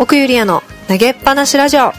[0.00, 1.90] 奥ゆりやの投げっぱなしラジオ。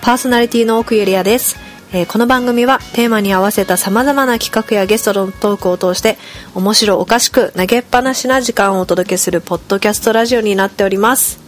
[0.00, 1.56] パーソナリティの奥ゆりやです、
[1.92, 6.18] えーこの番組はテーマに合わせた様々な企画やゲストのトークを通して
[6.54, 11.40] 面白おかしく投げっぱなしな時間をお届けするポッドキャストラジオになっております。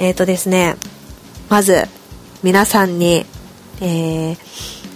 [0.00, 0.74] えっ、とですね
[1.48, 1.86] まず
[2.42, 3.24] 皆さんに、
[3.80, 4.36] えー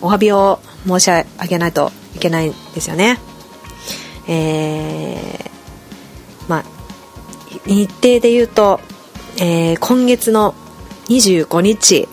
[0.04, 3.20] お詫びを申し上げないといけないんですよね。
[4.26, 5.50] えー
[6.48, 6.64] まあ
[7.64, 8.80] 日程で言うと、
[9.44, 10.54] えー今月の
[11.08, 12.08] 25日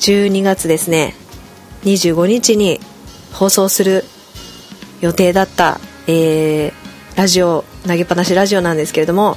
[0.00, 1.14] 12月ですね
[1.84, 2.80] 25日に
[3.32, 4.02] 放送する
[5.00, 6.72] 予定だった、えー
[7.16, 9.36] ラジオ投げっぱなしラジオなんですけれども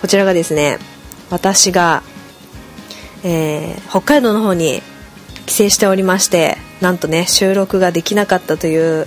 [0.00, 0.78] こちらがですね
[1.28, 2.02] 私が、
[3.24, 4.80] えー北海道の方に
[5.44, 9.06] 帰省しておりましてなんとね収録ができなかったという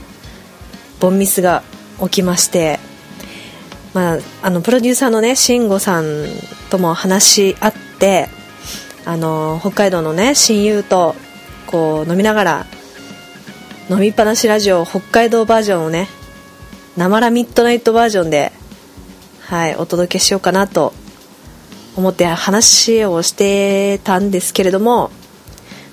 [0.99, 1.63] ボンミスが
[1.99, 2.79] 起きまして
[3.95, 6.25] まあ、あのプロデューサーのね慎吾さん
[6.69, 8.27] とも話し合って
[9.05, 11.15] あの北海道のね親友と
[11.65, 12.65] こう飲みながら
[13.89, 16.09] 飲みっぱなしラジオ北海道バージョンをね
[16.97, 18.51] 生ラミッドナイトバージョンで、
[19.39, 20.91] はい、お届けしようかなと
[21.95, 25.09] 思って話をしてたんですけれども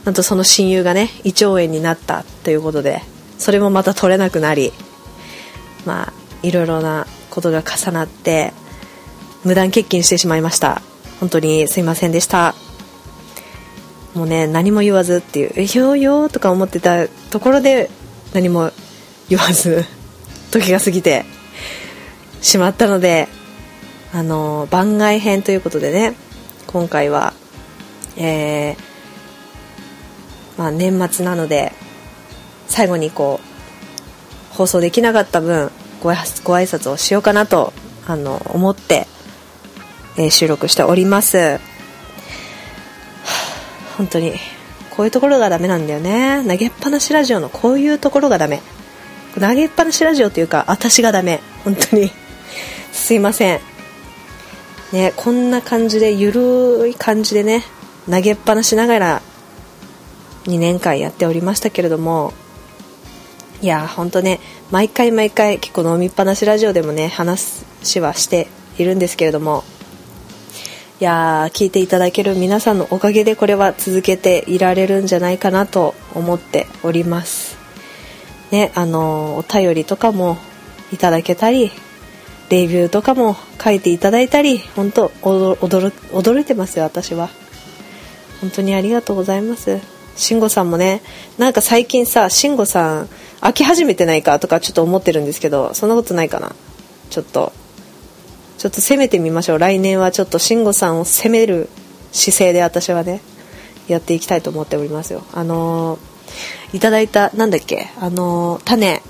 [0.05, 3.01] なんとその親友がね胃腸炎になったということで
[3.39, 4.73] それもまた取れなくなり
[5.87, 8.53] まあいろいろなことが重なって
[9.43, 10.83] 無断欠勤してしまいました。
[11.19, 12.55] 本当にすいませんでした。
[14.15, 17.89] もうね何も言わずっていう「えよーよー」とか思ってたところで
[18.35, 18.71] 何も
[19.31, 19.87] 言わず
[20.53, 21.25] 時が過ぎて
[22.43, 23.29] しまったので
[24.13, 26.15] あの番外編ということでね
[26.67, 27.33] 今回は
[28.19, 28.93] えー
[30.59, 31.73] まあ、年末なので
[32.69, 35.73] 最後にこう放送できなかった分
[36.03, 37.73] ご挨拶ご挨拶をしようかなと
[38.07, 39.07] あの思って、
[40.17, 41.61] えー収録しております。
[43.97, 44.33] 本当に
[44.91, 46.43] こういうところがダメなんだよね。
[46.47, 48.61] 投げっぱなしラジオのこういうところがダメ。
[49.39, 51.41] 投げっぱなしラジオというか私がダメ。
[51.65, 52.11] 本当に。
[52.93, 53.61] すいません。
[54.93, 57.65] ねこんな感じでゆるい感じでね
[58.11, 59.23] 投げっぱなしながら
[60.45, 62.33] 2年間やっておりましたけれども
[63.63, 64.41] いや本当ね
[64.73, 69.65] 毎回毎回結構飲みっぱなしラジオでもね話はしているんですけれども。
[71.01, 77.57] いやー聞いていただける皆さんのおかげでこれは続けていられるんじゃないかなと思っております。
[78.53, 80.39] ねあのーお便りとかも
[80.93, 81.73] いただけたり
[82.51, 87.31] レビューとかも書いていただいたり本当驚驚いてますよ私は。
[88.41, 89.92] 本当にありがとうございます。
[90.17, 91.03] 慎吾さんもね
[91.39, 93.09] なんか最近さ慎吾さん
[93.41, 96.55] 飽き始めてないかとかちょっと思ってるんですけどそんなことないかな？
[97.11, 97.53] ちょっと。
[98.59, 99.59] ちょっと攻めてみましょう。
[99.59, 101.69] 来年はちょっと慎吾さんを攻める
[102.13, 103.21] 姿勢で私はね
[103.89, 105.25] やっていきたいと思っておりますよ。
[105.33, 107.89] あのーいただいたなんだっけ？
[107.99, 109.03] あのー種。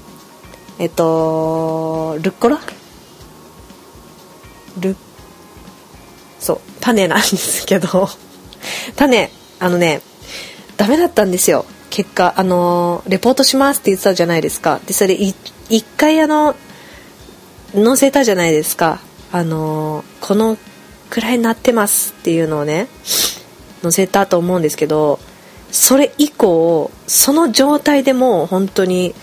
[0.78, 2.58] えっとルッコラ？
[4.80, 4.96] ル
[6.38, 6.60] そう。
[6.80, 8.08] 種なんですけど。
[8.96, 9.30] 種。
[9.60, 10.00] あのね
[10.76, 11.64] ダメだったんですよ。
[11.90, 14.80] 結果あのレポートしますって言ってたじゃないですか。
[14.86, 15.34] でそれ一
[15.96, 16.54] 回あの
[17.74, 19.00] 載せたじゃないですか。
[19.30, 20.56] あのこの
[21.10, 22.88] くらいなってますっていうのをね
[23.82, 25.18] 載せたと思うんですけど
[25.70, 29.14] それ以降その状態でもう本当に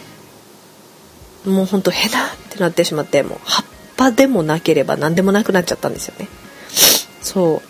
[1.45, 3.65] もう本当へなってなってしまってもう葉っ
[3.97, 6.27] ぱでもなければ何でもなくなっちゃったんですよね。
[7.21, 7.61] そ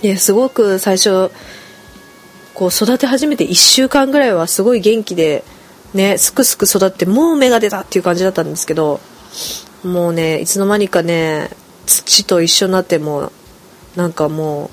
[0.00, 0.02] う。
[0.02, 1.30] ですごく最初
[2.60, 5.44] こう育て始めて1週間ぐらいはすごい元気で
[5.94, 9.00] ねすくすく育ってもう芽が出たっていう感じだったんですけど
[9.82, 11.48] もうねいつの間にかね
[11.86, 13.32] 土と一緒になっても
[13.96, 14.70] なんかもう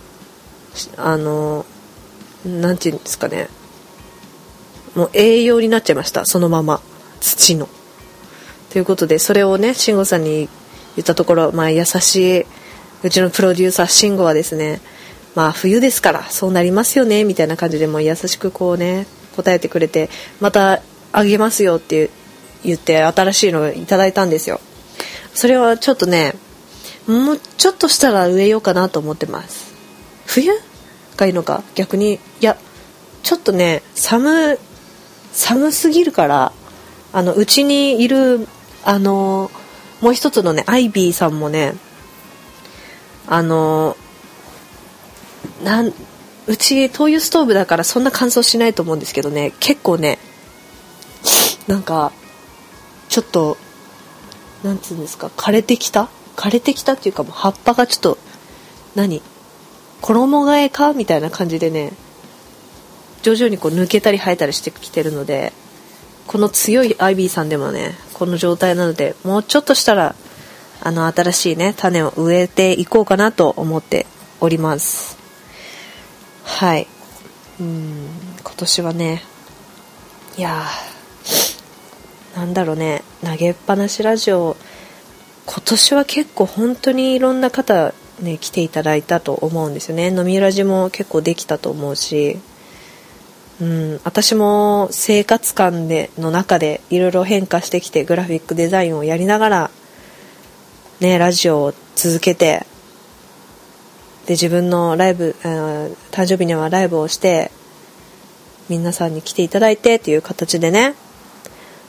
[0.97, 1.65] あの
[2.45, 3.47] なんていうんですかね
[4.93, 6.81] もう栄養になっちゃいましたそのまま
[7.21, 7.69] 土の。
[8.69, 10.49] ということでそれをね慎吾さんに
[10.97, 12.45] 言ったところ、まあ、優しい
[13.03, 14.81] うちのプロデューサー慎吾はですね
[15.37, 19.05] まあ冬ですからそうなりますよねみたいな感じでも優しくこうね
[19.35, 20.09] 答えてくれて
[20.41, 20.81] また
[21.13, 22.09] あげますよって
[22.63, 24.59] 言って新しいのをいただいたんですよ。
[25.35, 26.33] それはちょっとね
[27.05, 29.75] もうちょっとしたら植えようかなと思ってます。
[30.25, 30.51] 冬
[31.17, 31.61] がいいのか？
[31.75, 32.57] 逆にいや
[33.21, 34.57] ちょっとね寒
[35.33, 36.51] 寒すぎるから
[37.13, 38.47] あのうちにいる
[38.83, 39.51] あの
[40.01, 41.75] もう一つのねアイビーさんもね
[43.27, 43.95] あの
[45.67, 45.93] なん
[46.47, 49.51] うち灯油ストーブだからそんな乾燥しないと思うんですけどね。
[49.59, 50.17] 結構ね
[51.67, 52.13] なんか
[53.09, 53.57] ちょっと
[54.63, 55.27] なんつうんですか？
[55.27, 56.07] 枯れてきた？
[56.37, 58.17] 枯れてきたっていうかもう葉っぱがちょっと
[58.95, 59.21] 何？
[59.99, 60.93] 衣替えか？
[60.93, 61.91] みたいな感じでね
[63.23, 65.51] 徐々にこう抜けたり生えたりしてきてるので
[66.27, 70.15] この強いアイビーさんでもねこの状態なのでもうちょっとしたら
[70.81, 74.05] あの新しいね種を植えていこうかなと思って
[74.39, 75.16] おります。
[76.47, 76.87] はい。
[77.59, 78.07] うん
[78.43, 79.21] 今年はね
[80.37, 84.55] いやーなんだろうね投げっぱなしラジオ
[85.45, 90.07] 今年は結構本当にいろんな方ね来ていただいたと思うんですよね。
[90.07, 92.37] 飲みラジも結構できたと思うし
[93.59, 99.71] うん、私も生活感での中でいろいろ変化してきてグラフィックデザインをやりながら、
[100.99, 102.67] ね、ラジオを続けて
[104.27, 107.51] で自分のライブ、誕生日にはライブをして
[108.69, 110.93] 皆さんに来ていただいてっていう形でね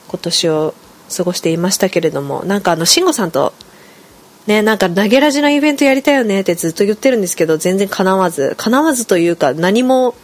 [0.08, 0.74] 今年を
[1.14, 3.52] 過ごしていましたけれどもなんかあの慎吾さんと
[4.46, 10.14] ねなんか投げラジのイベントやりたいよねってずっと言ってるんですけど全然叶わず叶わずというか何も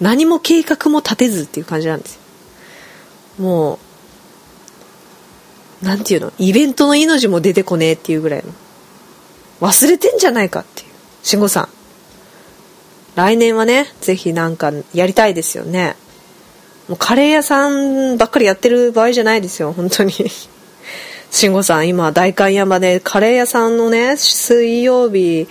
[0.00, 2.20] 何も計画も立てずっていう感じなんですよ。
[3.38, 3.78] も
[5.82, 8.52] うなんていうのイベントの命も出てこねえっていうぐらいの。
[9.60, 10.91] 忘れてんじゃないかっていう。
[11.22, 11.68] 慎吾さん。
[13.14, 15.96] 来年はねぜひなんかやりたいですよね。
[16.88, 20.12] もうカレー屋さんばっかりやってる場合じゃないですよ本当に。
[21.30, 25.48] 慎吾さん今代官山でカレー屋さんのね水曜日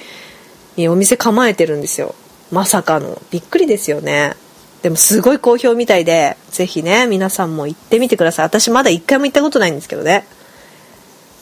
[0.76, 2.16] にお店構えてるんですよ。
[2.52, 3.22] まさかの。
[3.32, 4.36] びっくりですよね。
[4.82, 8.46] でもすごい好評みたいでぜひね皆さんも行ってみてください。
[8.46, 10.26] 私まだ一回も行ったことないんですけどね。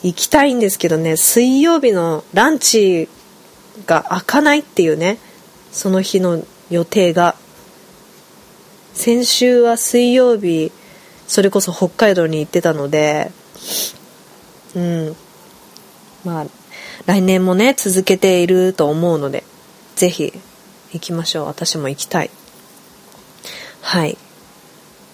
[0.04, 3.10] 行きたいんですけどね水曜日のランチ
[3.86, 5.18] が開かないっていうね
[5.72, 7.36] その日の予定が。
[8.94, 10.74] 先週は水曜日
[11.26, 13.32] それこそ北海道に行ってたので
[14.76, 15.16] うん。
[16.26, 16.46] まあ
[17.06, 19.44] 来年もね続けていると思うので
[19.96, 20.34] ぜひ
[20.92, 21.46] 行きましょう。
[21.46, 22.30] 私も行きたい。
[23.82, 24.18] はい。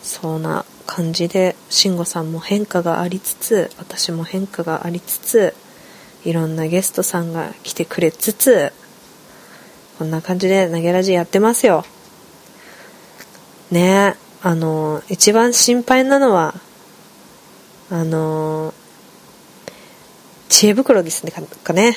[0.01, 5.53] そんな感じで慎吾さんも変化がありつつ私も変化がありつつ
[6.25, 8.73] いろんなゲストさんが来てくれつつ
[9.97, 11.85] こんな感じで投げラジやってますよ
[13.71, 16.53] ねあの一番心配なのは
[17.89, 18.73] あの
[20.49, 21.95] 知恵袋ですねかね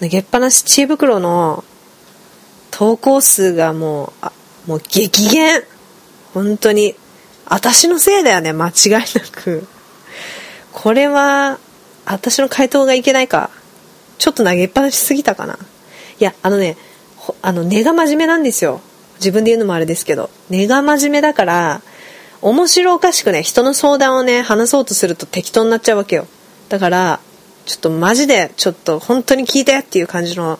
[0.00, 1.64] 投げっぱなし知恵袋の
[2.76, 4.32] 投稿数がもう、あ、
[4.66, 5.62] もう激減。
[6.32, 6.96] 本当に。
[7.46, 9.00] 私のせいだよね、間違いな
[9.30, 9.64] く。
[10.72, 11.60] これは、
[12.06, 13.50] 私の回答がいけないか。
[14.18, 15.54] ちょっと投げっぱなしすぎたかな。
[15.54, 16.76] いや、あのね、
[17.42, 18.80] あの、根が真面目なんですよ。
[19.16, 20.30] 自分で言うのもあれですけど。
[20.50, 21.82] 根が真面目だから、
[22.42, 26.26] 面白おかしくね、人の相談をね、話そうとすると適当になっちゃうわけよ。
[26.68, 27.20] だから、
[27.66, 30.58] ちょっとマジで、ちょっと本当に聞いてっていう感じの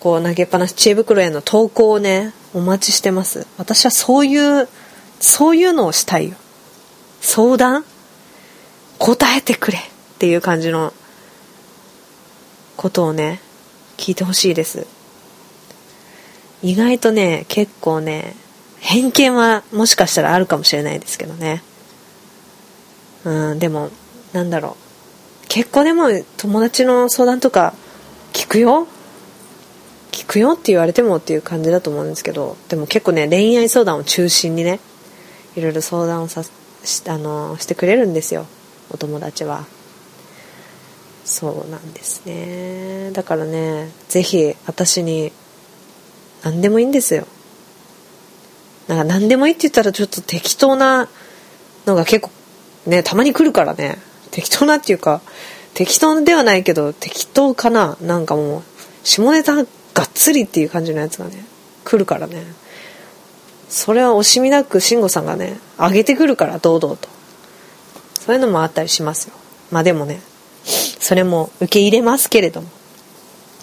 [0.00, 4.66] こう投げっぱなし知恵袋への投稿をねお待ちしてます私はそういう
[5.20, 6.36] そういうのをしたいよ
[7.20, 7.84] 相談？
[8.98, 9.78] 答えてくれ
[10.20, 10.92] っていう感じの
[12.76, 13.40] ことをね
[13.96, 14.86] 聞いてほしいです。
[16.62, 18.36] 意外とね結構ね
[18.80, 21.62] 偏見はもしかしたらあるかもしれないですけどね。
[23.24, 23.88] うんでも
[24.34, 24.76] なんだろ
[25.44, 25.46] う。
[25.48, 27.72] 結構でも友達の相談とか
[28.34, 28.86] 聞くよ？
[30.12, 30.50] 聞くよ？
[30.50, 32.58] って言われてもっていう感じだと思うんですけど。
[32.68, 34.80] でも結構ね恋愛相談を中心にね
[35.56, 36.50] いろいろ相談をさし
[37.08, 38.44] あのしてくれるんですよ。
[38.90, 39.64] お友達は。
[41.30, 43.12] そうなんですね。
[43.12, 45.30] だからね是非私に
[46.42, 47.24] 何でもいいんですよ。
[48.88, 51.08] なんか何でもいいって言ったらちょっと適当な
[51.86, 52.30] のが結構
[52.86, 53.98] ねたまに来るからね。
[54.32, 55.22] 適当なっていうか
[55.72, 57.96] 適当ではないけど適当かな。
[58.00, 58.62] なんかもう
[59.04, 59.66] 下ネタがっ
[60.12, 61.44] つりっていう感じのやつがね
[61.84, 62.42] 来るからね。
[63.68, 67.08] それは惜しみなく慎吾さんがね上げてくるから堂々と。
[68.18, 69.34] そういうのもあったりしますよ。
[69.70, 70.20] まあでもね
[71.00, 72.68] それも受け入れますけれども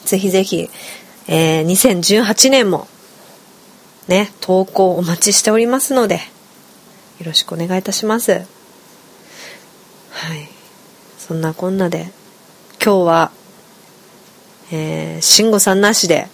[0.03, 0.69] ぜひぜひ、
[1.27, 2.87] えー、2018年も
[4.09, 6.15] ね投稿お待ちしておりますので
[7.19, 8.31] よろしくお願いいたします。
[8.31, 8.37] は
[10.35, 10.47] い。
[11.17, 12.11] そんなこんなで
[12.83, 13.31] 今日は
[14.71, 16.27] えー、慎吾さんなしで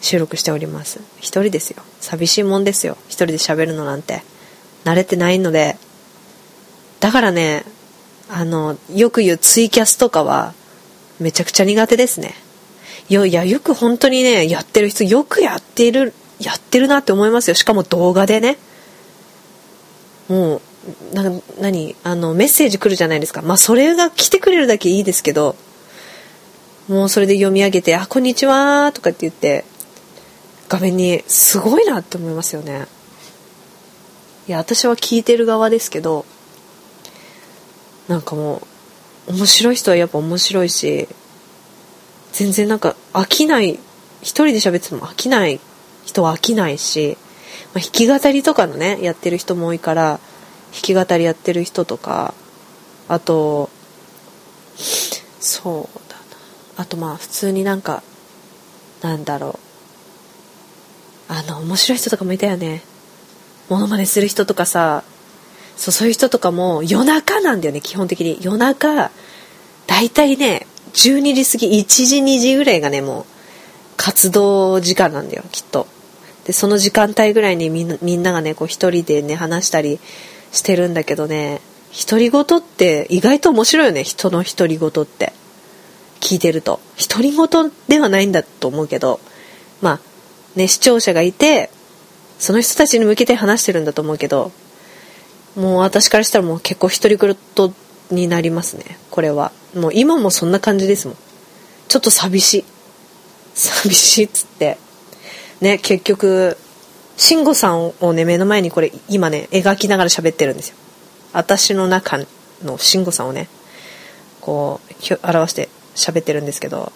[0.00, 1.00] 収録しております。
[1.18, 1.82] 一人ですよ。
[2.00, 2.96] 寂しいもんですよ。
[3.06, 4.22] 一人で喋るのなんて。
[4.84, 5.76] 慣れてないので。
[6.98, 7.64] だからね
[8.32, 10.54] あのよく言うツイキャスとかは
[11.18, 12.34] めちゃくちゃ苦手ですね。
[13.08, 17.54] いやいやよく本当にねやってる人よくやってるやってるなって思いますよ。
[17.54, 18.56] しかも動画でね。
[20.28, 21.24] もうな
[21.60, 23.42] 何あのメッセージ来るじゃないですか。
[23.42, 25.56] まあそれが来てくれるだけいいですけど
[26.88, 29.64] もうそれで読み上げて「あこんにちは」とかって言って
[30.68, 32.86] 画面にすごいなって思いますよね。
[34.46, 36.24] いや私は聞いてる側ですけど
[38.10, 38.60] なんかも
[39.28, 41.06] う面白い人はやっぱ面白いし
[42.32, 43.78] 全然なんか飽きない
[44.20, 45.60] 一人で喋っても飽きない
[46.04, 47.16] 人は飽きないし、
[47.72, 50.18] まあ、弾き語りとかのねやってる人も多いから
[50.72, 52.34] 弾き語りやってる人とか
[53.06, 53.70] あと
[55.38, 56.22] そうだな。
[56.78, 58.02] あとまあ普通になんか
[59.02, 59.58] なんだろ
[61.28, 61.32] う。
[61.32, 62.82] あの面白い人とかもいたよね。
[63.68, 65.04] モノマネする人とかさ
[65.80, 68.36] そうそういう人とかも夜中なんだよね基本的に。
[68.42, 69.10] 夜中
[69.86, 73.24] 大体ね12時過ぎ1時2時ぐらいがねもう
[73.96, 75.86] 活動時間なんだよきっと。
[76.44, 80.00] でその時間帯ぐらいにみんながねこう一人でね話したり
[80.52, 81.62] してるんだけどね
[82.06, 85.32] 独り言って意外と面白いよね人の独り言って。
[86.20, 86.78] 聞いてると。
[87.08, 89.18] 独り言ではないんだと思うけど
[89.80, 90.00] まあ
[90.56, 91.70] ね視聴者がいて
[92.38, 94.52] その人たちに向けて話してるんだと思うけど
[95.56, 97.74] もう私からしたらもう結構独り言
[98.10, 98.98] になりますね。
[99.10, 99.52] これは。
[99.74, 101.16] もう今もそんな感じですもん。
[101.88, 102.64] ちょっと寂しい。
[103.54, 104.78] 寂しいっつって。
[105.60, 106.56] ね結局
[107.16, 110.76] 慎吾さんをね目の前にこれ今ね描きながら喋ってるんですよ。
[111.32, 112.18] 私の中
[112.62, 113.48] の慎吾さんをね
[114.40, 116.92] こう表して喋ってるんですけど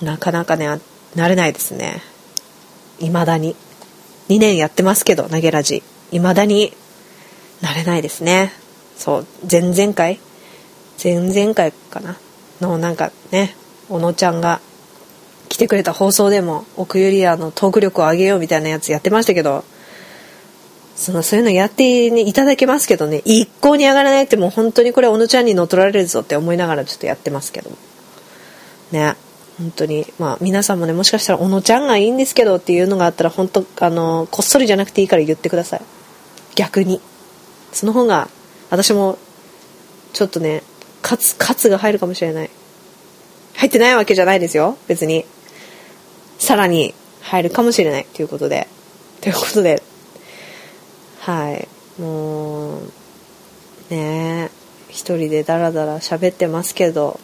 [0.00, 0.68] なかなかね
[1.14, 2.02] 慣れないですね。
[2.98, 3.56] 未だに。
[4.28, 5.82] 2年やってますけど投げラジ。
[6.10, 6.72] 未だに
[7.62, 8.52] 慣れないですね。
[8.96, 9.26] そう。
[9.50, 10.20] 前々回？
[11.02, 12.18] 前々回かな？
[12.60, 13.54] のなんかね
[13.88, 14.60] 小野ちゃんが
[15.48, 19.64] 来てくれた放送でも奥ゆりアのトーク力を上げようみたいなやつやってましたけど
[20.94, 27.70] そのそういうのやって、いただけますけどね一向に上がらないってもう本当にこれ小野ちゃんに乗っ取られるぞって思いながらちょっとやってますけど。
[28.92, 29.14] ね。
[29.58, 35.82] 本当にまあ皆さんもねもしかしたら小野ちゃんがいいんですけどっていうのがあったら本当あのこっそりじゃなくていいから言ってください。
[36.54, 37.00] 逆に。
[37.72, 38.28] その方が
[38.70, 39.18] 私も
[40.12, 40.62] ちょっとね
[41.02, 42.50] カツカツが入るかもしれない。
[43.54, 44.76] 入ってないわけじゃないですよ。
[44.88, 45.24] 別に。
[46.38, 48.68] さらに入るかもしれないということで。
[49.20, 49.82] ということで。
[51.20, 51.68] はい。
[52.00, 52.82] もう
[53.90, 54.50] ね
[54.88, 57.20] 一人でダラダラ喋ってますけど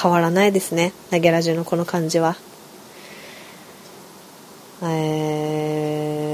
[0.00, 0.92] 変わらないですね。
[1.10, 2.36] 投げラジのこの感じは。
[4.82, 6.25] えー、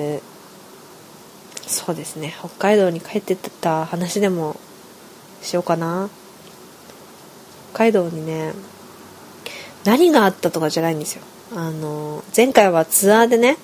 [1.73, 2.35] そうですね。
[2.39, 4.57] 北海道に帰ってた話でも
[5.41, 6.11] しようかな。
[7.73, 8.53] 北海道にね
[9.85, 11.23] 何があったとかじゃないんですよ。
[11.57, 13.57] あの前回はツアーでね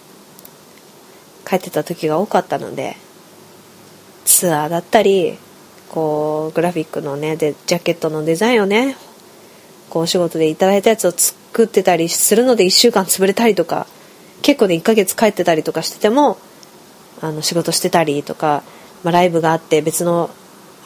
[1.47, 2.97] 帰ってた時が多かったので
[4.25, 5.39] ツアーだったり
[5.91, 8.97] こうグラフィックのねでジャケットのデザインをね
[9.91, 13.87] こうお仕事でいただいたやつを作ってたりするので1週間潰れたりとか
[14.43, 16.39] 結構ね1ヶ月帰ってたりとかしてても
[17.21, 18.63] あの仕事してたりとか、
[19.05, 20.31] まあ、ライブがあって別の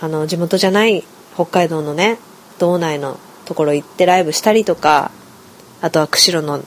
[0.01, 2.19] あの地元じゃない北海道のね
[2.59, 5.13] 道内のところ行ってライブしたりとか
[5.81, 6.63] あとは釧路の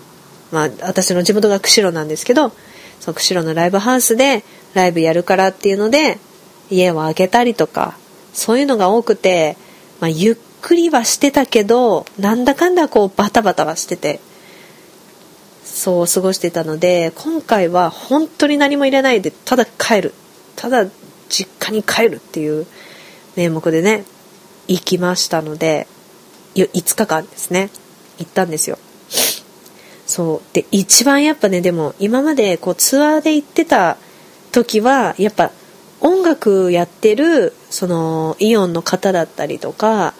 [0.51, 2.51] まあ私の地元が釧路なんですけど
[2.99, 4.43] その釧路のライブハウスで
[4.73, 6.17] ライブやるからっていうので
[6.69, 7.97] 家を空けたりとか
[8.33, 9.57] そういうのが多くて、
[9.99, 14.19] まあ、ゆっくりはしてたけどなんだかんだこうバタバタはしてて
[15.65, 20.13] そう過ごしてたので今回は本当に何も入れないでただ帰る。
[20.55, 20.85] ただ
[21.27, 22.65] 実家に帰るっていう
[23.35, 24.05] 名目でね
[24.67, 25.87] 行きましたので
[26.53, 27.69] 5日間ですね。
[28.19, 28.77] 行ったんですよ。
[30.05, 30.53] そう。
[30.53, 33.97] で一番やっぱねでも今までこうツアーで行ってた
[34.51, 35.51] 時はやっぱ
[35.99, 40.13] 音楽やってるそのイオンの方だったりとか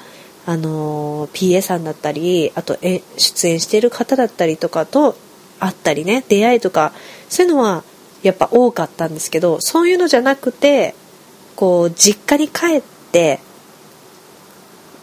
[0.45, 2.77] あの PA さんだったりあと
[3.17, 5.15] 出演してる方だったりとかと
[5.59, 6.91] 会ったりね出会いとか
[7.29, 7.83] そういうのは
[8.23, 10.95] やっぱ多かったんですけどそういうのじゃなくて
[11.55, 12.81] こう実家に帰っ
[13.11, 13.39] て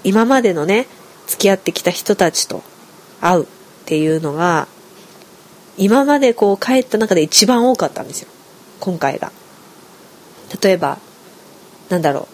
[0.05, 0.87] 今までのね
[1.27, 2.63] 付き合ってきた人たちと
[3.21, 3.47] 会うっ
[3.87, 4.67] ていうのが
[5.79, 8.29] 今までこう帰った中で一番多かったんですよ。
[8.81, 9.33] 今回が。
[10.63, 10.99] 例えば
[11.89, 12.29] なんだろ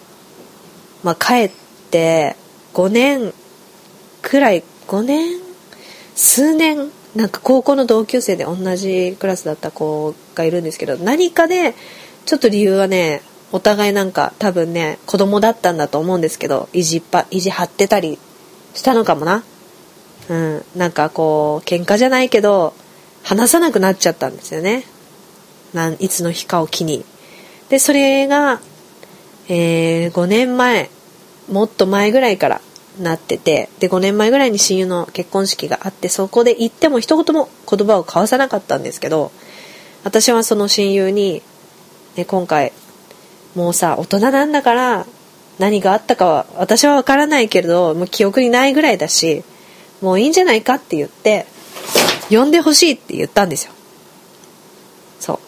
[1.02, 1.06] う。
[1.06, 1.50] まあ帰っ
[1.90, 2.36] て
[2.74, 3.32] 5年
[4.22, 5.40] くらい5年
[6.16, 11.74] 数年なんか高校の同級生で同じクラスだった子がいるんですけど何かで
[12.26, 18.20] ちょっと理由はねお互いなんか多分ね子供だったんだと思うんですけど意地っぱ意地張ってたり
[18.72, 19.42] したのかもな。
[20.28, 20.64] うん。
[20.76, 22.72] なんかこう喧嘩じゃないけど
[23.24, 24.84] 話さなくなっちゃったんですよね。
[25.74, 27.04] なんいつの日かを機に。
[27.68, 28.60] でそれが、
[29.48, 30.88] えー、5年前
[31.50, 32.60] もっと前ぐらいから
[33.00, 39.30] なっててで5年前ぐらいに親友の結婚式があってそこで行っても一言も言葉を交わさなかったんですけど
[40.04, 41.42] 私はその親友に、
[42.16, 42.72] ね、今回
[43.54, 45.06] もうさ大人なんだから
[45.58, 49.44] 何があったかは私は分からないけれどもう記憶にないぐらいだし
[50.00, 51.46] もういいんじゃないかって言って
[52.30, 53.72] 呼んでほしいって言ったんですよ。
[55.18, 55.38] そう。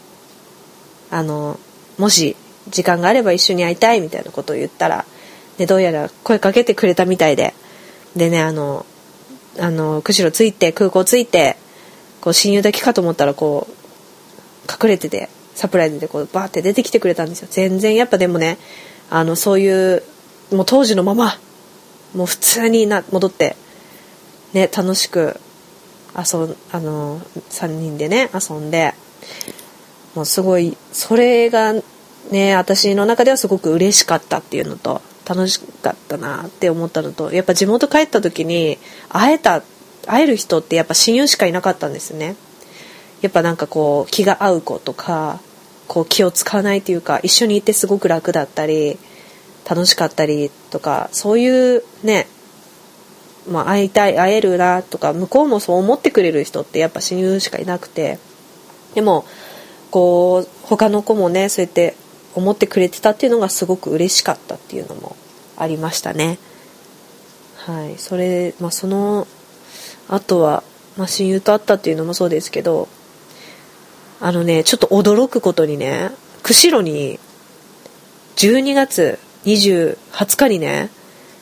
[1.11, 1.59] あの
[1.99, 2.37] もし
[2.69, 5.05] 時間があれば一緒に会いたいみたいなことを言ったら、
[5.61, 7.53] でどうやら声かけてくれたみたいで。
[8.17, 8.87] でねあの
[9.59, 11.57] あの釧路着いて空港着いて
[12.23, 17.49] こう親友だけかと思ったらこう隠れててサプライズでこうバーって出てきてくれたんですよ。
[17.51, 18.57] 全然やっぱでもね
[19.11, 20.03] あのそういう
[20.51, 21.39] もう当時のまま
[22.15, 23.55] もう普通にな戻って
[24.55, 25.39] ね楽しく
[26.17, 28.95] 遊あの3人でね遊んで
[30.15, 31.75] もうすごいそれが
[32.31, 39.63] ね私の中ではすごく嬉しかったっていうのと楽しかったなって思ったのとやっぱ地元帰った時に会えた
[40.07, 42.35] 会える人ってやっぱ親友しかいなかったんですね。
[43.21, 45.39] やっぱなんかこう気が合う子とか
[45.87, 48.99] こう気を使わないというか一緒にいてすごく楽だったり
[49.69, 52.27] 楽しかったりとかそういうね
[53.49, 58.19] まあ、会いたい会えるなとか向こうもそう思ってくれる人ってやっぱ親友しかいなくて。
[58.95, 59.25] でも
[59.91, 61.95] こう他の子もねそうやって
[62.35, 65.17] 思ってくれてたっていうのがすごく嬉しかったっていうのも
[65.57, 66.39] ありましたね。
[67.57, 67.99] はい。
[67.99, 69.27] それまあその
[70.09, 70.63] あとは、
[70.97, 72.89] まあ、親友と会ったっていうのもそうですけど
[74.21, 76.11] あのねちょっと驚くことにね
[76.43, 77.19] 釧路に
[78.37, 80.91] 12月20 20日にね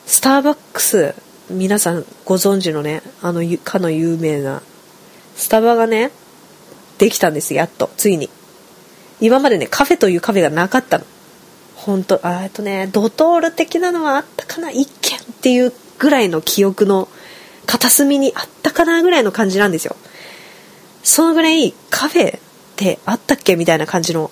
[0.05, 1.15] スターバックス
[1.49, 4.61] 皆さんご存知のねあのかの有名な
[5.35, 6.11] スタバがね
[6.99, 8.29] できたんですやっとついに。
[9.21, 11.05] 今までねカフェというカフェがなかったの
[11.75, 14.71] 本当あっとねドトール的なのはあったかな？
[14.71, 17.07] 一軒っていうぐらいの記憶の
[17.65, 19.95] 片隅にあったかなぐらいの感じなんですよ
[21.03, 22.39] そのぐらいカフェっ
[22.75, 23.55] てあったっけ？
[23.55, 24.31] みたいな感じの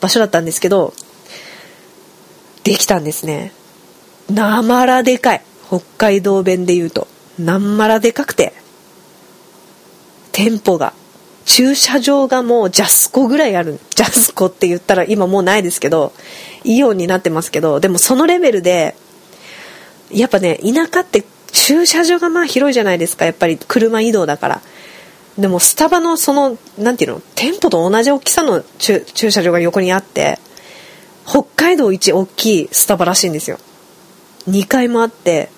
[0.00, 0.94] 場所だったんですけど、
[2.62, 3.52] できたんですね。
[4.30, 5.42] なまらでかい。
[5.66, 7.08] 北海道弁で言うと。
[7.36, 8.52] なんまらでかくて。
[10.30, 10.92] 店舗が。
[11.48, 13.80] 駐車場がもうジャスコぐらいある。
[13.96, 16.12] ジャスコって言ったら今もうないですけど、
[16.62, 18.94] イオンになってますけど、でもそのレベルで、
[20.12, 23.24] やっぱね、田舎って駐車場がまあ広いじゃないですか。
[23.24, 24.62] やっぱり車移動だから。
[25.38, 30.40] でもスタバのその何ていうの店舗と同じ大きさの駐車場が横にあって
[31.24, 33.58] 北海道一大きいスタバらしいんですよ
[34.48, 35.48] 2階もあって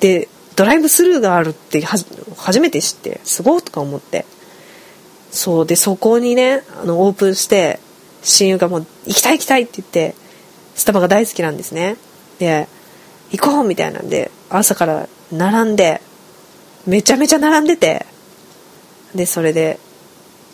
[0.00, 4.26] でドライブスルーがあるって初めて知ってすごいとか思って
[5.32, 7.80] そうでそこにねあのオープンして
[8.22, 10.14] 親友がもう行きたい行きたいって言って
[10.74, 11.96] スタバが大好きなんですね。
[12.38, 12.68] で
[13.30, 16.02] 行こうみたいなんで朝から並んで
[16.86, 18.06] めちゃめちゃ並んでて
[19.14, 19.78] でそれで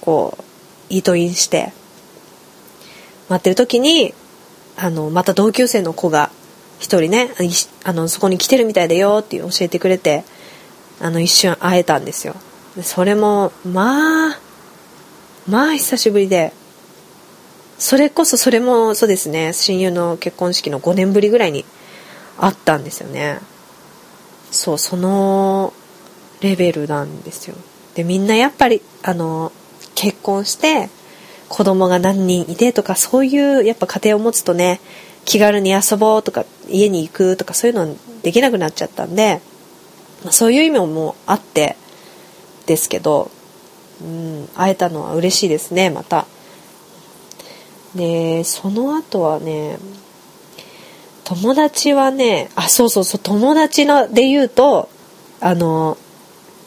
[0.00, 0.42] こう
[0.90, 1.72] イートインして
[3.28, 4.14] 待ってる時に
[4.76, 6.30] あのまた同級生の子が
[6.78, 7.30] 一人ね
[7.84, 10.24] あのそこに来てるみたいだよって教えてくれて
[11.00, 12.36] あの一瞬会えたんですよ。
[12.82, 14.47] それもまあ
[15.48, 16.52] まあ久しぶりで。
[17.78, 19.52] それこそそれもそうですね。
[19.52, 21.64] 親友の結婚式の5年ぶりぐらいに
[22.36, 23.38] 会ったんですよね。
[24.50, 25.72] そうその
[26.40, 27.54] レベルなんですよ。
[27.94, 29.52] でみんなやっぱりあの
[29.94, 30.88] 結婚して
[31.48, 34.80] 子供が何人いてとかそういうやっぱ家庭を持つとね
[35.24, 39.40] 気軽に遊ぼうとか家に行くとかそういうのできなくなっちゃったんで、
[40.24, 41.76] ま、そういう意味もあって
[42.66, 43.30] ですけど、
[44.02, 46.26] うん、会えたのは嬉しいですねまた。
[47.94, 49.78] でその後はね
[51.24, 54.88] 友達はねあそうそうそう友達ので言うと
[55.40, 55.96] あの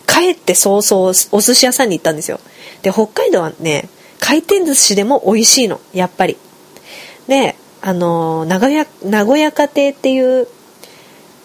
[0.07, 2.39] 帰って早々お寿司屋さんに行ったんですよ。
[2.81, 3.89] で北海道はね
[4.19, 6.37] 回転寿司でも美味しいのやっぱり。
[7.27, 10.47] であの名古屋名古屋家庭っていう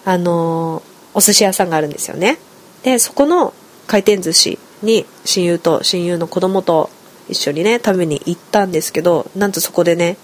[0.05, 0.83] あの
[1.15, 2.39] お寿司屋さんがあるんですよね。
[2.83, 3.55] でそこの
[3.87, 6.91] 回転寿司に親友と親友の子供と
[7.29, 10.17] 一緒にね食べに行ったんですけどなんとそこでね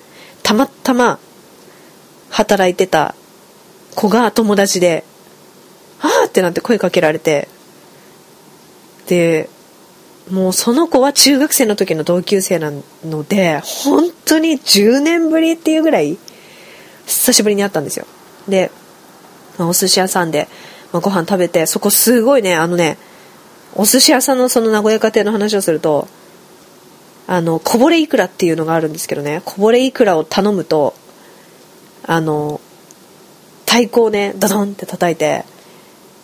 [0.42, 1.18] たまたま
[2.30, 3.14] 働いてた
[3.94, 5.04] 子が友達で
[6.00, 7.48] 「ああ!」ってなって声かけられて
[9.06, 9.48] で
[10.30, 12.72] もうその子は中学生の時の同級生な
[13.04, 16.16] ので本当に10年ぶりっていうぐらい
[17.06, 18.06] 久しぶりに会ったんですよ
[18.48, 18.70] で、
[19.58, 20.48] ま、お寿司屋さんで、
[20.92, 22.98] まあ、ご飯食べてそこすごいねあのね
[23.74, 26.08] お寿司屋さんのその名古屋家庭の話をすると
[27.26, 30.94] あのこぼれいくらっていうのがあるんですけどねこぼれいくらを頼むと
[32.04, 32.60] あの
[33.66, 35.44] 太鼓をねダドンって叩いて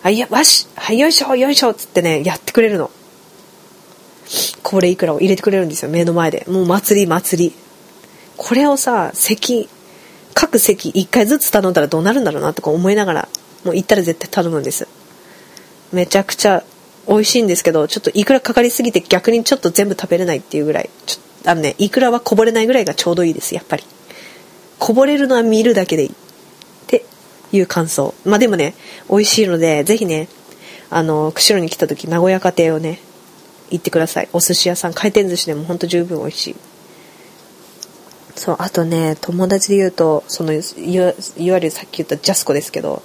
[0.01, 2.89] あ、いや、わし、はい、よいしょ、よいしょっつってね、やってくれるの。
[4.63, 6.45] こぼれいくらを入れてくれるんですよ、目の前で。
[6.47, 7.55] もう祭り祭り。
[8.37, 9.67] これをさ、席、
[10.33, 13.29] 各席1回ずつ頼んだらどうなるんだろうなとか思いながら、
[13.65, 14.87] もう行ったら絶対頼むんです。
[15.91, 16.63] めちゃくちゃ
[17.09, 23.83] 美味しいんですけど、ちょっといくらかかりすぎて逆にちょっと全部食べれないっていうぐらい、ちょあのね、いくらはこぼれないぐらいがちょうどいいです、やっぱり。
[24.77, 26.09] こぼれるのは見るだけでいい。
[26.09, 26.13] っ
[26.87, 27.03] て
[27.51, 28.13] いう感想。
[28.25, 28.75] まあでもね、
[29.09, 30.27] 美味しいので、ぜひね、
[30.91, 32.99] あの、釧路に来た時、名古屋家庭をね、
[33.71, 34.29] 行ってください。
[34.33, 36.55] お寿司屋さん、回転寿司でもほんと十分美味しい。
[38.35, 40.59] そう、あとね、友達で言うと、その、い
[40.99, 43.01] わゆるさっき言ったジャスコですけど、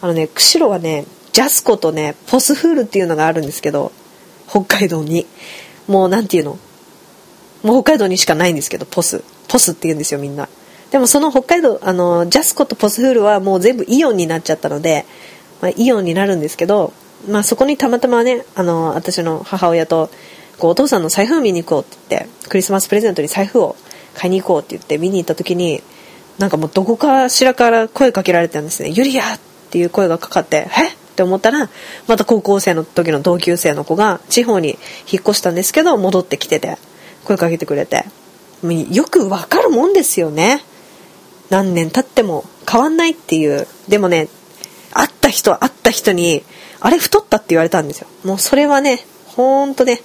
[0.00, 1.04] あのね、釧路はね、
[1.38, 3.92] ジャスコとね、ポスフールっていうのがあるんですけど、
[4.48, 5.24] 北海道に。
[5.86, 6.58] もうなんていうの？
[7.62, 9.22] もう北海道にしかないんですけど、ポス。
[9.46, 10.48] ポスって言うんですよ、みんな。
[10.90, 15.04] でもその北海道、あの、ジャスコとポスフールはもう全部イオンになっちゃったので、
[15.62, 16.92] まあ、イオンになるんですけど、
[17.28, 20.10] まあそこにたまたまね、あの、私の母親と、
[20.58, 23.76] こうお父さんの財布を見に行こうって言って、クリスマスプレゼントに財布を
[24.14, 25.84] 買いに行こうって言って見に行った時に、
[26.40, 28.88] なんかもうどこかしらから声かけられたんですね。
[28.88, 29.38] ユリアっ
[29.70, 30.97] ていう声がかかって、え？
[31.18, 31.68] って思ったら、
[32.06, 34.78] また高校生の時の同級生の子が地方に
[35.10, 36.78] 引っ越したんですけど、戻ってきてて、
[37.24, 38.04] 声かけてくれて。
[38.90, 40.62] よくわかるもんですよね。
[41.50, 43.66] 何年経っても変わんないっていう。
[43.88, 44.28] でもね、
[44.92, 46.44] 会った人、会った人に、
[46.78, 48.06] あれ太ったって言われたんですよ。
[48.24, 50.00] もうそれはね、ほんとね、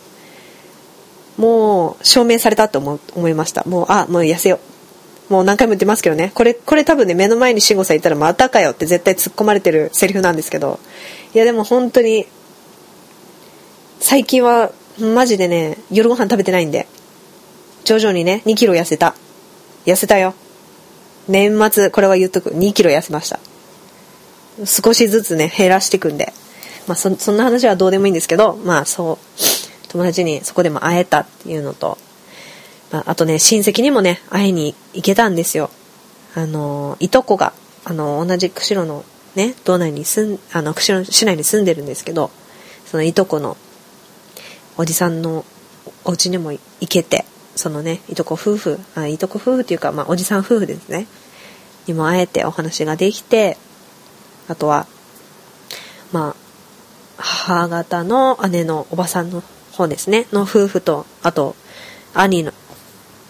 [1.37, 3.63] もう証明されたと思思いました。
[3.65, 4.72] もう、あ、もう痩せよう。
[5.29, 6.31] もう何回も言ってますけどね。
[6.33, 10.79] これ、これ多分ね、目の前に慎吾さんいたらまたかよって絶対突っ込まれてるセリフなんですけど。
[11.33, 12.27] いやでも本当に、
[13.99, 16.87] 最近はマジでね、夜ご飯食べてないんで、
[17.85, 19.15] 徐々にね、2キロ痩せた。
[19.85, 20.33] 痩せたよ。
[21.27, 22.51] 年末、これは言っとく。
[22.51, 23.39] 2キロ痩せました。
[24.65, 26.33] 少しずつね、減らしていくんで。
[26.87, 29.17] まあそ、そんな話はどうでもいいんですけど、まあそう、
[29.89, 31.97] 友達にそこでも会えたっていうのと、
[32.93, 35.69] あ、あとね、親戚にもね、会いに行けたんですよ。
[36.35, 37.53] あの、いとこが、
[37.83, 39.03] あの、同じ釧路の
[39.35, 42.29] ね、道内に住ん、あの、釧路市内に住んでるんですけど、
[42.85, 43.57] そのいとこの
[44.77, 45.43] おじさんの
[46.05, 47.25] お家にも行けて、
[47.55, 51.07] そのね、いとこ夫婦、あいとこ夫婦っていうか、まあ、おじさん夫婦ですね、
[51.87, 53.57] にも会えてお話ができて、
[54.47, 54.85] あとは、
[56.11, 56.35] まあ、
[57.17, 61.55] 母方の姉のおばさんの方ですね、の夫婦と、あと、
[62.13, 62.51] 兄の、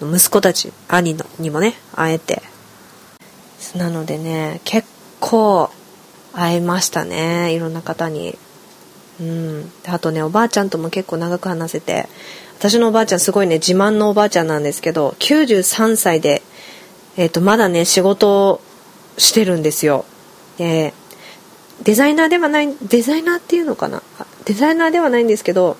[0.05, 2.41] 息子たち、兄のにもね、会えて。
[3.75, 4.87] なのでね、結
[5.19, 5.69] 構
[6.33, 8.37] 会えましたね、いろんな方に。
[9.19, 9.71] うん。
[9.87, 12.07] あとね、おばあちゃんとも結構長く話せて、
[12.59, 16.41] 私のおばあちゃんすごいね、自慢のおばあちゃんなんですけど、93歳で、
[17.17, 18.61] えっ、ー、と、まだね、仕事を
[19.17, 20.05] してるんですよ。
[20.57, 20.93] で、
[21.83, 24.01] デザイナーではない、デザイナーっていうのかな？
[24.45, 25.77] デザイナーではないんですけど、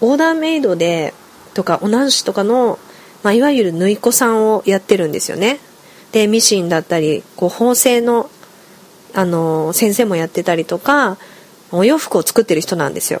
[0.00, 1.14] オーダーメイドで、
[1.54, 2.78] とか、お男子とかの、
[3.26, 5.58] まあ、いわゆる縫い子さんをやってるんですよね。
[6.12, 8.30] で、ミシンだったり、こう、縫製の、
[9.14, 11.18] あの、先生もやってたりとか、
[11.72, 13.20] お洋服を作ってる人なんですよ。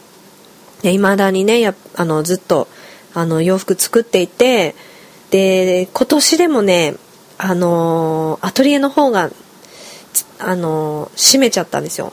[0.82, 2.68] で、未だにね、やあの、ずっと、
[3.16, 4.74] あの洋服作っていて
[5.30, 6.96] で今年でもね
[7.38, 9.30] あのアトリエの方が
[10.38, 12.12] あの閉めちゃったんですよ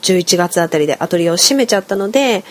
[0.00, 2.42] 11月あたりでアトリエを閉めちゃったので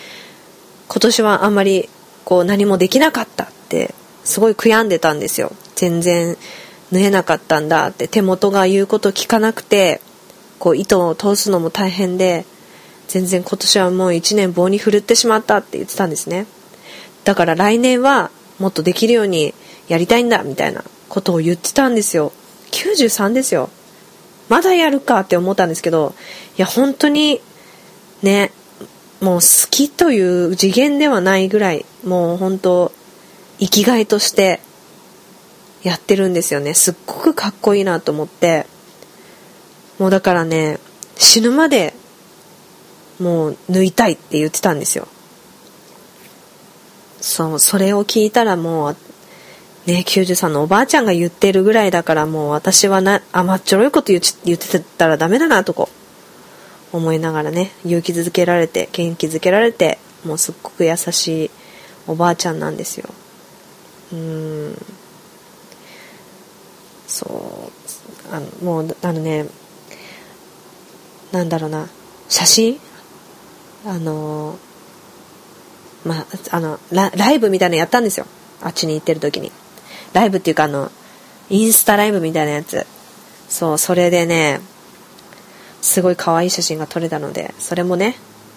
[0.86, 1.88] 今年はあんまり
[2.24, 3.92] こう何もできなかったって
[4.30, 5.52] すごい悔やんでたんですよ。
[5.74, 6.36] 全然
[6.92, 8.08] 縫えなかったんだって。
[8.08, 10.00] 手元が言うこと聞かなくて
[10.58, 12.46] こう糸を通すのも大変で
[13.08, 16.46] 全然今年はもう1年棒に振るってしまったって言ってたんですね。
[17.24, 19.52] だから来年はもっとできるように
[19.88, 22.32] やりたいんだみたいなことを言ってたんですよ。
[22.70, 23.68] 93ですよ。
[24.48, 26.14] まだやるかって思ったんですけど
[26.56, 27.40] いや本当に
[28.22, 28.52] ね
[29.20, 32.92] もう好きという次元ではないぐらいもう本当
[33.60, 34.60] 生きがいとして
[35.82, 36.74] やってるんですよね。
[36.74, 38.66] すっごくかっこいいなと思って。
[39.98, 40.78] もうだからね
[41.16, 41.92] 死ぬまで
[43.20, 45.06] もう縫いたいって言ってたんですよ。
[47.20, 48.96] そう、それを聞いたらもう、
[49.84, 55.90] ね、93のおばあちゃんが言ってるぐらいだからもう私はな甘っちょろいこと言言ってたらダメだなとこ。
[56.92, 61.50] 思いながらね勇気づけられて元気づけられてもうすっごく優しい
[62.06, 63.08] おばあちゃんなんですよ。
[64.12, 64.76] うん
[67.06, 67.70] そ
[68.30, 69.46] うあのもうあのね
[71.32, 71.88] なんだろうな
[72.28, 72.80] 写真？
[73.86, 74.58] あの
[76.04, 78.26] まあ、あのラ、イブみたいなのやったんですよ。
[78.62, 79.52] あっちに行ってる時に。
[80.12, 80.90] ライブっていうかあの、
[81.50, 82.86] インスタライブみたいなやつ。
[83.48, 84.60] そう、それでね、
[85.82, 88.16] すごい可愛い写真が撮れたのでそれもね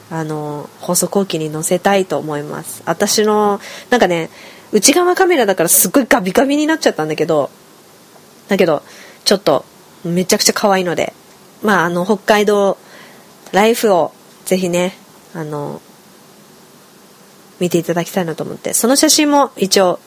[0.09, 4.29] あの放送後期に載せたいと思います私のなんかね
[4.73, 7.49] 内側カメラだからすっごいガビガビになっちゃったんだけど
[8.49, 8.81] だけど
[9.23, 9.65] ちょっと
[10.03, 11.13] めちゃくちゃ可愛いので
[11.61, 12.77] まああの北海道
[13.51, 14.11] ライフを
[14.45, 14.93] ぜひね
[15.35, 15.79] あの
[17.59, 19.99] 見ていただきたいなと思ってその写真も一応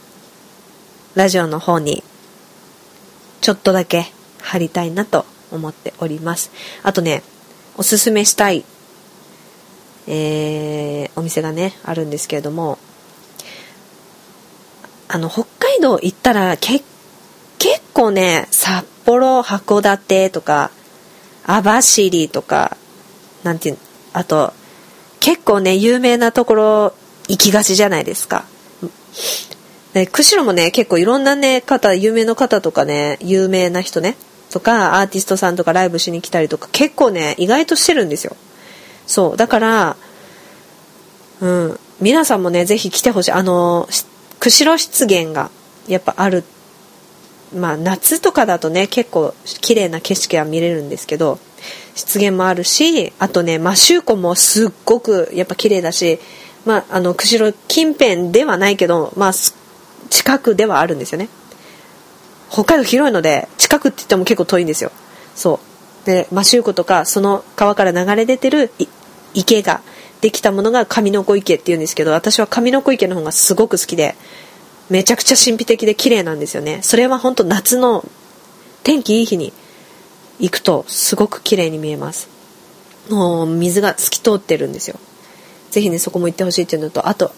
[1.14, 2.02] ラジオの方に
[3.40, 4.07] ちょっとだけ
[4.42, 6.50] 貼りたいなと思っております。
[6.83, 7.22] あとね
[7.76, 8.64] おすすめしたい、
[10.09, 12.79] えー、お店がねあるんですけれども
[15.08, 16.84] あの北海道行ったら結
[17.92, 20.70] 構ね札幌函館とか
[21.46, 22.76] 網走とか
[23.42, 23.78] なんていう
[24.12, 24.52] あと
[25.20, 26.94] 結構ね有名なところ
[27.28, 28.44] 行きがちじゃないですか。
[29.94, 34.16] で釧路もね結構いろんなね方有名な方とかね有名な人ね
[34.50, 38.36] とかアーティストさんとかライブしに来たりとか結構ね意外としてるんですよ
[39.06, 39.96] そうだから
[41.40, 43.88] うん皆さんもねぜひ来てほしいあの
[44.46, 45.50] 釧路湿原が
[45.88, 46.44] やっぱある。
[47.52, 51.38] まあ夏とかだとね結構綺麗な景色は見れるんですけど
[51.94, 56.18] 湿原もあるしあとね摩周湖もすっごくやっぱ綺麗だし
[56.64, 59.32] まああの釧路近辺ではないけどまあ
[60.11, 61.28] 近くではあるんですよね。
[62.50, 64.92] 北海道広いので近くって言っても結構遠いんですよ。
[65.35, 65.61] そ
[66.02, 66.06] う。
[66.06, 68.70] で摩周湖とかその川から流れ出てる
[69.35, 69.80] 池が
[70.20, 74.14] できたものが上の子池っていうんですけど私は上の子池の方がすごく好きで
[74.88, 76.81] めちゃくちゃ神秘的で綺麗なんですよね。
[76.83, 78.05] それは本当夏の
[78.85, 79.52] 天気いい日に
[80.38, 82.29] 行くとすごく綺麗に見えます。
[83.11, 84.98] もう水が透き通ってるんですよ。
[85.70, 87.33] ぜひねそこも行ってほしいっていうのとあと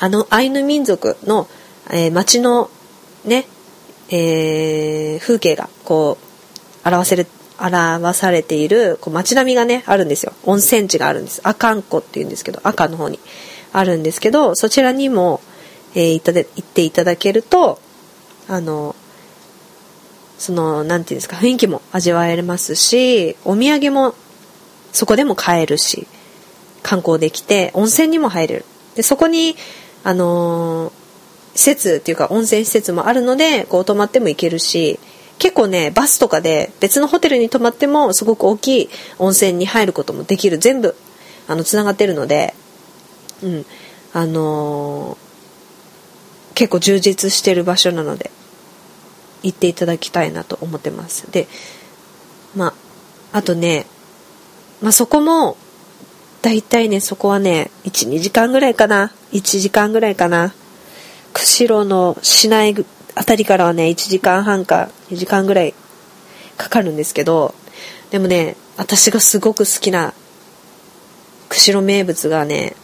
[0.00, 1.46] あのアイヌ民族の、
[1.90, 2.70] えー、街の
[3.24, 3.46] ね、
[4.08, 6.18] えー、風景がこ
[6.84, 7.26] う表せる
[7.58, 10.32] 表されているこう街並みがねあるんですよ。
[10.44, 11.40] 温泉地があるんです。
[11.44, 13.18] 阿寒湖っていうんですけど赤の方に。
[13.74, 15.40] あるんですけどそちらにも、
[15.96, 17.80] えー、行っていただけると
[18.48, 18.94] あの
[20.38, 24.14] その何て言うんですか雰囲気も味わえますしお土産も
[24.92, 26.06] そこでも買えるし
[26.84, 28.64] 観光できて温泉にも入れる。
[28.94, 29.56] でそこに
[30.04, 30.92] あのー、
[31.56, 35.00] 施設っていうか温泉施設もあるのでこう泊まっても行けるし
[35.38, 40.58] 結構ねバスとかで別のホテルに泊まってもすごく大きい温泉に入ることもできる。
[40.58, 40.94] 全部
[41.46, 42.54] あのつながってるので
[43.42, 43.66] うん。
[44.16, 48.30] あのー、結構充実してる場所なので
[49.42, 51.30] 行っていただきたいなと思ってます。
[51.32, 51.48] で
[52.54, 52.68] ま
[53.32, 53.86] ああとね、
[54.80, 55.56] まあ、そこも
[56.42, 59.10] 大体ねそこはね12時間ぐらいかな。
[59.32, 60.54] 1時間ぐらいかな。
[61.32, 62.72] 釧路の市内
[63.14, 65.74] あたりからはね1時間半か2時間ぐらい
[66.56, 67.54] かかるんですけど
[68.10, 70.14] でもね私がすごく好きな
[71.48, 72.74] 釧路名物がね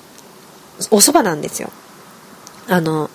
[0.91, 1.71] お蕎麦なんですよ。
[2.69, 3.11] あの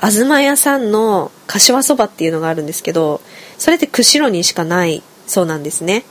[0.00, 3.20] 東屋さんの柏そばっていうのがあるんですけど
[3.56, 6.04] それって釧路にしかないそうなんですね。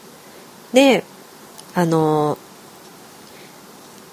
[0.73, 1.03] で
[1.75, 2.37] あの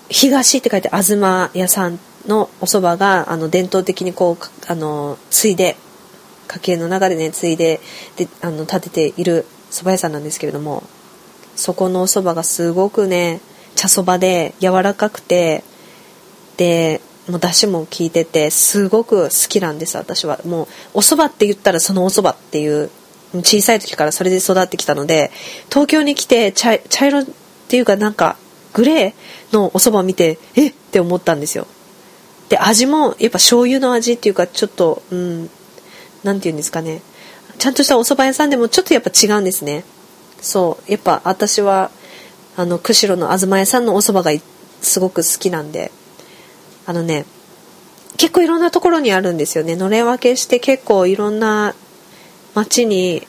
[0.08, 5.76] 東って書いて東屋さんのお蕎麦があの伝統的にこうあの継いで
[6.54, 7.80] 家計の中でね継いで
[8.16, 10.84] であの建てている蕎麦屋さんなんですけれども
[11.56, 13.40] そこのお蕎麦がすごくね
[13.74, 15.64] 茶そばで柔らかくて
[16.56, 20.38] でもう出汁も効いててすごく好きなんです私は。
[20.44, 22.90] もうお蕎麦って言ったらそのお蕎麦っていう
[23.32, 25.32] 小さい時からそれで育ってきたので
[25.68, 27.26] 東京に来て茶色っ
[27.68, 28.36] ていうかなんか
[28.74, 31.66] グレーのお蕎麦を見てえって思ったんですよ。
[32.48, 35.50] で味もやっぱ醤油の味っていうかちょっとうん
[36.24, 37.02] 何て言うんですかね。
[37.58, 39.84] ちゃんとしたお蕎麦屋さんでもちょっとやっぱ違うんですね。
[40.40, 40.90] そう。
[40.90, 41.90] やっぱ私は
[42.56, 44.44] あの釧路の東屋さんのお蕎麦が
[44.82, 45.92] すごく好きなんで。
[46.86, 47.24] あのね
[48.16, 49.74] 結構いろんなところにあるんですよね。
[49.74, 51.74] のれ分けして結構いろんな
[52.54, 53.26] 街に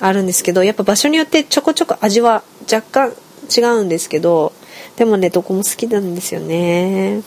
[0.00, 3.14] あるんですけどやっぱ場所によってちょこちょこ味は若干
[3.56, 4.52] 違うんですけど
[4.96, 7.22] でもねどこも好きなんですよね。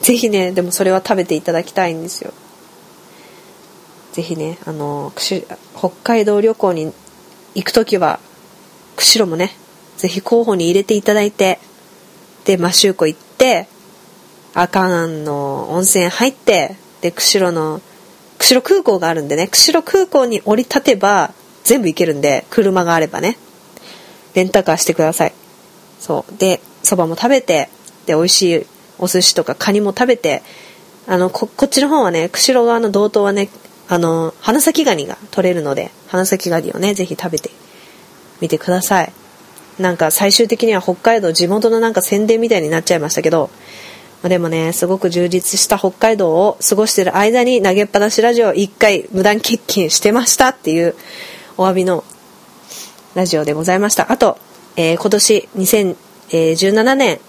[0.00, 2.32] 是非ねでもそれは食べていただきたいんですよ。
[4.16, 6.92] 是非ねあの北海道旅行に
[7.54, 8.18] 行く時は
[8.96, 9.52] 釧路もね
[9.98, 11.58] 是非候補に入れていただいて
[12.46, 13.68] で摩周湖行って
[14.54, 17.82] 阿寒の温泉入ってで釧路の
[18.38, 23.36] 釧路空港があるんでね釧路空港に降り立てば全部行けるんで車があればね
[24.34, 25.32] レンタカーしてください。
[25.98, 26.38] そう。
[26.38, 27.68] でそばも食べて
[28.06, 28.66] で美味しい
[28.98, 30.42] お寿司とかカニも食べて
[31.06, 33.48] あのここっちの方はね釧路側の道東はね
[33.88, 37.50] あの花咲ガニが取れるので花咲ガニをねぜひ食べて
[38.40, 39.12] みてください。
[39.78, 43.50] なんか最終的には北海道地元のなんか宣伝みたいになっちゃいましたけど、
[44.22, 50.94] まあ、でもねすごく充実した北海道を過ごしてる間に投げっぱなしラジオ1回無断欠勤してましたっていう
[51.58, 52.04] お詫びの
[53.14, 54.10] ラジオでございました。
[54.10, 54.38] あと、
[54.76, 57.20] えー、今年2017年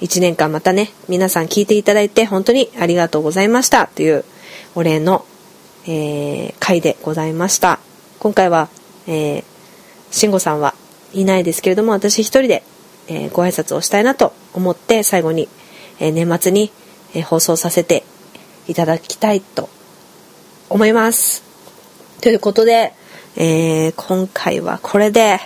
[0.00, 4.24] 1年間またね皆さん聞いていただいて本当にありがとうございましたという
[4.74, 5.24] お礼の、
[5.90, 7.78] えー、回でございました。
[8.18, 8.68] 今回は、
[9.06, 9.44] えー、
[10.10, 10.74] 慎吾さんは
[11.14, 12.62] いないですけれども私一人で、
[13.08, 15.48] えー、ご挨拶をしたいなと思って最後に、
[15.98, 16.70] えー、年末に、
[17.14, 18.04] えー、放送させて
[18.66, 19.70] いただきたいと
[20.68, 21.42] 思います。
[22.20, 22.92] ということで、
[23.36, 25.38] えー、今回はこれで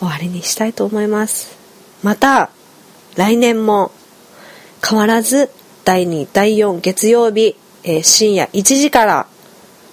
[0.00, 1.56] 終わりにしたいと思います。
[2.02, 2.50] また
[3.14, 3.92] 来年も
[4.84, 5.48] 変わらず
[5.84, 9.26] 第2第4月曜日、えー、深夜1時から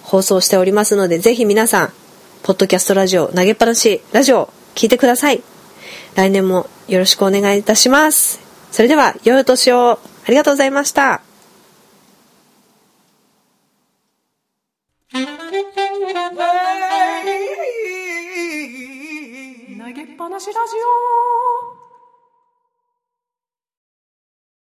[0.02, 1.92] 放送しておりますのでぜひ皆さん
[2.42, 5.42] ポッドキャストラジオ投げっぱなしラジオ聞いてください。
[6.14, 8.40] 来年もよろしくお願いいたします。
[8.72, 9.98] それでは良いお年を。
[10.26, 11.22] ありがとうございました。
[15.12, 15.20] 投
[19.92, 20.58] げっぱなしラジ
[21.56, 21.59] オ。